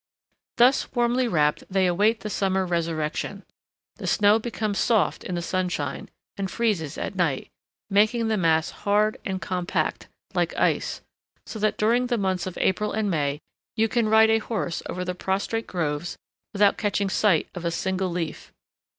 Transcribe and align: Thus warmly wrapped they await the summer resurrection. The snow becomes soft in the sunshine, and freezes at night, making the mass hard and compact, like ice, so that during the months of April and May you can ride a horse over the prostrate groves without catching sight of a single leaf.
Thus 0.57 0.91
warmly 0.93 1.27
wrapped 1.27 1.63
they 1.69 1.85
await 1.85 2.21
the 2.21 2.29
summer 2.31 2.65
resurrection. 2.65 3.45
The 3.97 4.07
snow 4.07 4.39
becomes 4.39 4.79
soft 4.79 5.23
in 5.23 5.35
the 5.35 5.43
sunshine, 5.43 6.09
and 6.37 6.49
freezes 6.49 6.97
at 6.97 7.13
night, 7.15 7.51
making 7.87 8.27
the 8.27 8.35
mass 8.35 8.71
hard 8.71 9.19
and 9.25 9.39
compact, 9.39 10.07
like 10.33 10.57
ice, 10.57 11.01
so 11.45 11.59
that 11.59 11.77
during 11.77 12.07
the 12.07 12.17
months 12.17 12.47
of 12.47 12.57
April 12.57 12.93
and 12.93 13.11
May 13.11 13.41
you 13.75 13.87
can 13.87 14.09
ride 14.09 14.31
a 14.31 14.39
horse 14.39 14.81
over 14.89 15.05
the 15.05 15.13
prostrate 15.13 15.67
groves 15.67 16.17
without 16.51 16.79
catching 16.79 17.07
sight 17.07 17.47
of 17.53 17.63
a 17.63 17.69
single 17.69 18.09
leaf. 18.09 18.51